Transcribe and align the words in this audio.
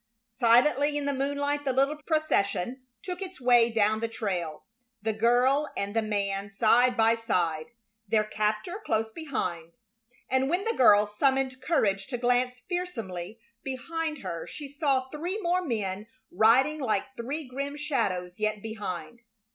Silently 0.33 0.97
in 0.97 1.05
the 1.05 1.13
moonlight 1.13 1.63
the 1.63 1.71
little 1.71 2.01
procession 2.07 2.87
took 3.03 3.21
its 3.21 3.39
way 3.39 3.69
down 3.69 3.99
the 3.99 4.07
trail, 4.07 4.63
the 5.03 5.13
girl 5.13 5.71
and 5.77 5.95
the 5.95 6.01
man 6.01 6.49
side 6.49 6.97
by 6.97 7.13
side, 7.13 7.67
their 8.07 8.23
captor 8.23 8.81
close 8.83 9.11
behind, 9.11 9.73
and 10.27 10.49
when 10.49 10.63
the 10.63 10.73
girl 10.73 11.05
summoned 11.05 11.61
courage 11.61 12.07
to 12.07 12.17
glance 12.17 12.63
fearsomely 12.67 13.39
behind 13.61 14.23
her 14.23 14.47
she 14.47 14.67
saw 14.67 15.07
three 15.11 15.39
more 15.39 15.61
men 15.63 16.07
riding 16.31 16.79
like 16.79 17.15
three 17.15 17.47
grim 17.47 17.77
shadows 17.77 18.39
yet 18.39 18.59
behind. 18.59 19.19